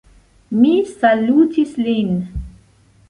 Mi 0.61 0.71
salutis 0.93 1.77
lin. 1.85 2.17